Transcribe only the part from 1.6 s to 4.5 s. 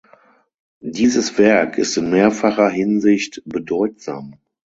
ist in mehrfacher Hinsicht bedeutsam.